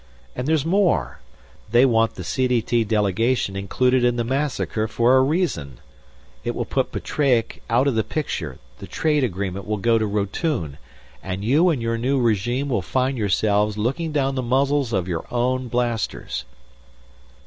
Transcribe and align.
And 0.35 0.47
there's 0.47 0.65
more. 0.65 1.19
They 1.69 1.85
want 1.85 2.15
the 2.15 2.23
CDT 2.23 2.87
delegation 2.87 3.55
included 3.55 4.03
in 4.03 4.15
the 4.15 4.23
massacre 4.23 4.87
for 4.87 5.15
a 5.15 5.21
reason. 5.21 5.77
It 6.43 6.55
will 6.55 6.65
put 6.65 6.91
Petreac 6.91 7.61
out 7.69 7.85
of 7.85 7.93
the 7.93 8.03
picture; 8.03 8.57
the 8.79 8.87
trade 8.87 9.23
agreement 9.23 9.67
will 9.67 9.77
go 9.77 9.99
to 9.99 10.07
Rotune; 10.07 10.79
and 11.21 11.45
you 11.45 11.69
and 11.69 11.83
your 11.83 11.99
new 11.99 12.19
regime 12.19 12.67
will 12.69 12.81
find 12.81 13.15
yourselves 13.15 13.77
looking 13.77 14.11
down 14.11 14.33
the 14.33 14.41
muzzles 14.41 14.91
of 14.91 15.07
your 15.07 15.27
own 15.29 15.67
blasters." 15.67 16.45